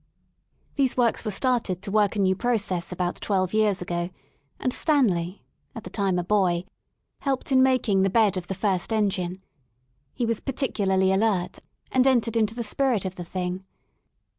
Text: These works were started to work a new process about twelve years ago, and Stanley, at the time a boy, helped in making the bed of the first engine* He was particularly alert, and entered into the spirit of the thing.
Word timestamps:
These 0.77 0.97
works 0.97 1.23
were 1.23 1.29
started 1.29 1.83
to 1.83 1.91
work 1.91 2.15
a 2.15 2.19
new 2.19 2.35
process 2.35 2.91
about 2.91 3.17
twelve 3.21 3.53
years 3.53 3.83
ago, 3.83 4.09
and 4.59 4.73
Stanley, 4.73 5.43
at 5.75 5.83
the 5.83 5.91
time 5.91 6.17
a 6.17 6.23
boy, 6.23 6.65
helped 7.19 7.51
in 7.51 7.61
making 7.61 8.01
the 8.01 8.09
bed 8.09 8.35
of 8.35 8.47
the 8.47 8.55
first 8.55 8.91
engine* 8.91 9.43
He 10.15 10.25
was 10.25 10.39
particularly 10.39 11.11
alert, 11.13 11.59
and 11.91 12.07
entered 12.07 12.35
into 12.35 12.55
the 12.55 12.63
spirit 12.63 13.05
of 13.05 13.13
the 13.13 13.23
thing. 13.23 13.63